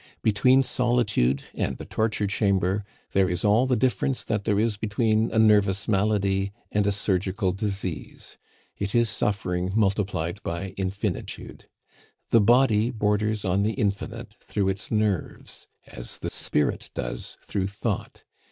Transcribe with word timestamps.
Between 0.23 0.63
solitude 0.63 1.43
and 1.53 1.77
the 1.77 1.85
torture 1.85 2.25
chamber 2.25 2.83
there 3.11 3.29
is 3.29 3.45
all 3.45 3.67
the 3.67 3.75
difference 3.75 4.23
that 4.23 4.45
there 4.45 4.59
is 4.59 4.75
between 4.75 5.29
a 5.29 5.37
nervous 5.37 5.87
malady 5.87 6.51
and 6.71 6.87
a 6.87 6.91
surgical 6.91 7.51
disease. 7.51 8.39
It 8.75 8.95
is 8.95 9.11
suffering 9.11 9.71
multiplied 9.75 10.41
by 10.41 10.69
infinitude. 10.75 11.69
The 12.31 12.41
body 12.41 12.89
borders 12.89 13.45
on 13.45 13.61
the 13.61 13.73
infinite 13.73 14.37
through 14.39 14.69
its 14.69 14.89
nerves, 14.89 15.67
as 15.85 16.17
the 16.17 16.31
spirit 16.31 16.89
does 16.95 17.37
through 17.45 17.67
thought. 17.67 18.23